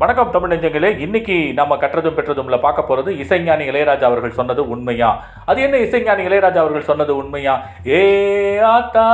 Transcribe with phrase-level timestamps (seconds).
[0.00, 0.98] வணக்கம் தமிழ் நெஞ்சங்களே.
[0.98, 5.24] இன்னைக்கு நம்ம கற்றதும் பெற்றதும்ல பார்க்க போறது இசைஞானி இளையராஜா அவர்கள் சொன்னது உண்மையா?
[5.44, 7.54] அது என்ன இசைஞானி இளையராஜா அவர்கள் சொன்னது உண்மையா?
[7.86, 8.00] ஏ
[8.58, 9.08] ஆத்தா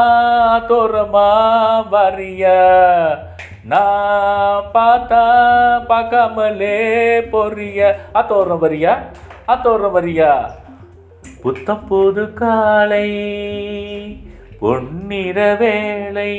[0.69, 1.31] தோரமா
[1.89, 2.53] வரிய
[3.63, 5.23] நான் பார்த்தா
[5.89, 6.79] பார்க்காமலே
[7.31, 8.95] பொரிய அத்தோரம் வரியா
[9.47, 10.31] அத்தோரம் வரியா
[11.43, 13.09] புத்தம் புது காலை
[14.59, 16.35] பொன்னிற வேளை.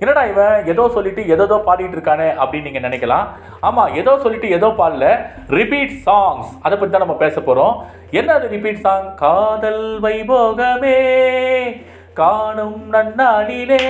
[0.00, 0.66] என்னடா இவன்?
[0.66, 3.26] ஏதோ சொல்லிட்டு ஏதோ பாடிட்டு இருக்கானே அப்படின்னு நீங்க நினைக்கலாம்.
[3.62, 5.26] ஆமா ஏதோ சொல்லிட்டு ஏதோ பாடல.
[5.48, 7.76] ரிப்பீட் சாங்ஸ் அதை பற்றி தான் நம்ம பேச போறோம்.
[8.10, 11.00] என்ன அது ரிப்பீட் சாங் காதல் வைபோகமே.
[12.14, 13.84] காணும் நன்னாளிலே.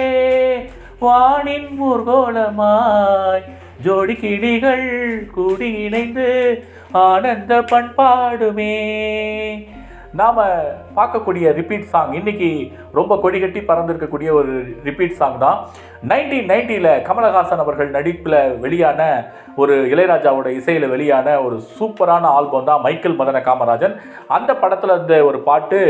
[1.00, 3.45] வானின் ஊர்கோலமாய்.
[3.83, 8.75] ஜோடி கிளிகள் கூடி இணைந்து ஆனந்த பண்பாடுமே.
[10.12, 10.39] நாம்
[10.97, 12.48] பார்க்கக்கூடிய ரிப்பீட் சாங் இன்றைக்கி
[12.93, 14.53] ரொம்ப கொடி கட்டி பறந்திருக்கக்கூடிய ஒரு
[14.84, 15.59] ரிப்பீட் சாங் தான்.
[16.11, 19.00] நைன்டீன் நைன்ட்டியில் கமலஹாசன் அவர்கள் நடிப்பில் வெளியான
[19.56, 23.95] ஒரு இளையராஜாவோட இசையில் வெளியான ஒரு சூப்பரான ஆல்பம் தான் மைக்கேல் மதன காமராஜன்.
[24.27, 25.81] அந்த படத்தில் இருந்த ஒரு பாட்டு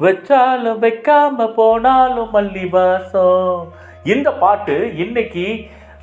[0.00, 3.60] வச்சாலும் வைக்காம போனாலும் மல்லி வாசம்
[4.04, 5.46] இந்த பாட்டு இன்னைக்கு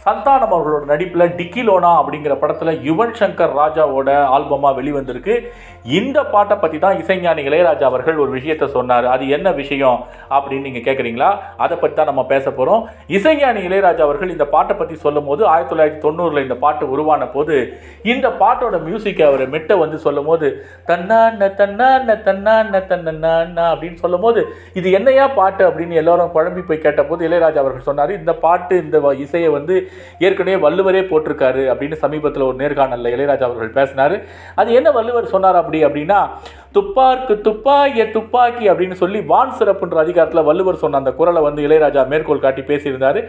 [0.06, 5.36] சந்தானம் அவர்களோட நடிப்பில் டிக்கிலோனா அப்படிங்கிற படத்தில் யுவன் சங்கர் ராஜாவோட ஆல்பமாக வெளிவந்திருக்கு.
[5.96, 9.06] இந்த பாட்டை பற்றி தான் இசைஞானி இளையராஜா அவர்கள் ஒரு விஷயத்தை சொன்னார்.
[9.14, 9.98] அது என்ன விஷயம்
[10.32, 11.30] அப்படின்னு நீங்கள் கேட்குறீங்களா
[11.64, 12.84] அதை பற்றி தான் நம்ம பேச போகிறோம்
[13.16, 17.56] இசைஞானி இளையராஜா அவர்கள் இந்த பாட்டை பற்றி சொல்லும் போது ஆயிரத்தி தொள்ளாயிரத்தி தொண்ணூறில் இந்த பாட்டு உருவான போது
[18.06, 20.48] இந்த பாட்டோட மியூசிக்கை அவர் மெட்டை வந்து சொல்லும் போது
[20.90, 21.84] தன்னான்ன தன்னான்ன
[22.26, 23.34] தன்னான்ன தன்னான
[23.72, 24.42] அப்படின்னு சொல்லும் போது
[24.76, 29.18] இது என்னையா பாட்டு அப்படின்னு எல்லாரும் குழம்பி போய் கேட்டபோது இளையராஜா அவர்கள் சொன்னார் இந்த பாட்டு இந்த வ-
[29.26, 29.76] இசையை வந்து
[30.20, 34.16] ஏற்கனவே வள்ளுவரே போட்டிருக்காரு அப்படின்னு சமீபத்தில் ஒரு நேர்காணலில் இளையராஜா அவர்கள் பேசினார்.
[34.56, 36.20] அது என்ன வள்ளுவர் சொன்னார் அப்படி அப்படின்னா
[36.76, 42.42] துப்பார்க்கு துப்பாக்கிய துப்பாக்கி அப்படின்னு சொல்லி வான் சிறப்புன்ற அதிகாரத்தில் வள்ளுவர் சொன்ன அந்த குரலை வந்து இளையராஜா மேற்கோள்
[42.46, 43.20] காட்டி பேசியிருந்தார்.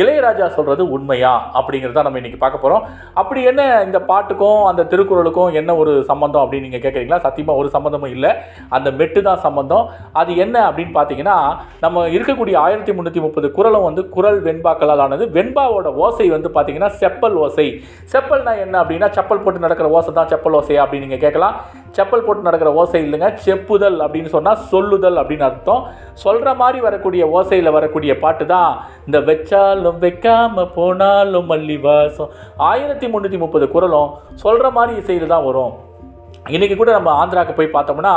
[0.00, 2.84] இளையராஜா சொல்கிறது உண்மையா அப்படிங்கிறத நம்ம இன்றைக்கி பார்க்க போகிறோம்
[3.22, 8.14] அப்படி என்ன இந்த பாட்டுக்கும் அந்த திருக்குறளுக்கும் என்ன ஒரு சம்பந்தம் அப்படின்னு நீங்கள் கேட்குறீங்களா சத்தியமாக ஒரு சம்மந்தமும்
[8.16, 8.32] இல்லை.
[8.78, 9.84] அந்த மெட்டு தான் சம்பந்தம்.
[10.22, 11.38] அது என்ன அப்படின்னு பார்த்தீங்கன்னா
[11.84, 15.24] நம்ம இருக்கக்கூடிய ஆயிரத்தி முந்நூற்றி முப்பது குறளும் வந்து குறள் வெண்பாக்களால் ஆனது.
[15.38, 17.68] வெண்பாவோட ஓசை வந்து பார்த்தீங்கன்னா செப்பல் ஓசை.
[18.14, 21.56] செப்பல்னா என்ன அப்படின்னா செப்பல் போட்டு நடக்கிற ஓசை தான் செப்பல் ஓசை அப்படின்னு நீங்கள் கேட்கலாம்.
[21.96, 23.28] செப்பல் போட்டு நடக்கிற ஓசை இல்லைங்க.
[23.46, 25.82] செப்புதல் அப்படின்னு சொன்னால் சொல்லுதல் அப்படின்னு அர்த்தம்.
[26.24, 28.70] சொல்கிற மாதிரி வரக்கூடிய ஓசையில் வரக்கூடிய பாட்டு தான்
[29.06, 32.32] இந்த வச்சாலும் வைக்காமல் போனாலும் மல்லி வாசம்
[32.70, 34.14] ஆயிரத்தி முந்நூற்றி முப்பது குரலும்
[34.44, 35.74] சொல்கிற மாதிரி இசையில் தான் வரும்.
[36.54, 38.12] இன்னைக்கு கூட நம்ம ஆந்திராவுக்கு போய் பார்த்தோம்னா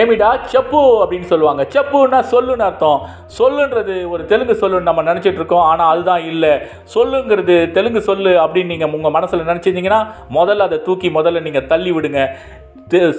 [0.00, 1.62] ஏமிடா செப்பு அப்படின்னு சொல்லுவாங்க.
[1.74, 3.00] செப்புன்னா சொல்லுன்னு அர்த்தம்.
[3.38, 5.66] சொல்லுன்றது ஒரு தெலுங்கு சொல்லுன்னு நம்ம நினச்சிட்டு இருக்கோம்.
[5.70, 6.52] ஆனால் அதுதான் இல்லை.
[6.94, 10.00] சொல்லுங்கிறது தெலுங்கு சொல்லு அப்படின்னு நீங்கள் உங்கள் மனசில் நினச்சிருந்தீங்கன்னா
[10.38, 12.22] முதல்ல அதை தூக்கி முதல்ல நீங்கள் தள்ளி விடுங்க.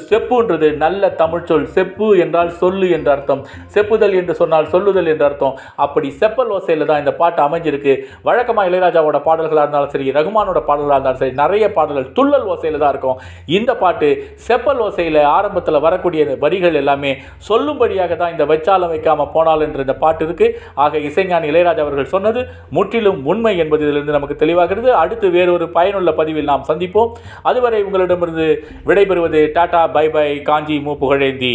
[0.09, 1.65] செப்புன்றது நல்ல தமிழ் சொல்.
[1.75, 3.41] செப்பு என்றால் சொல்லு என்ற அர்த்தம்.
[3.73, 5.55] செப்புதல் என்று சொன்னால் சொல்லுதல் என்ற அர்த்தம்.
[5.85, 7.93] அப்படி செப்பல் ஓசையில் தான் இந்த பாட்டு அமைஞ்சிருக்கு.
[8.27, 13.17] வழக்கமாக இளையராஜாவோட பாடல்களாக இருந்தாலும் சரி ரகுமானோட பாடல்களாக இருந்தாலும் சரி நிறைய பாடல்கள் துள்ளல் ஓசையில் தான் இருக்கும்.
[13.57, 14.09] இந்த பாட்டு
[14.47, 17.11] செப்பல் ஓசையில் ஆரம்பத்தில் வரக்கூடிய வரிகள் எல்லாமே
[17.49, 20.49] சொல்லும்படியாக தான் இந்த வச்சாலம் வைக்காமல் போனால் என்ற இந்த பாட்டு இருக்கு.
[20.85, 22.43] ஆக இசைஞானி இளையராஜா அவர்கள் சொன்னது
[22.79, 24.91] முற்றிலும் உண்மை என்பது இதிலிருந்து நமக்கு தெளிவாகிறது.
[25.03, 27.11] அடுத்து வேறொரு பயனுள்ள பதிவில் நாம் சந்திப்போம்.
[27.51, 28.47] அதுவரை உங்களிடமிருந்து
[28.89, 31.54] விடைபெறுவது tata bye by Kanchi M Pugazhendhi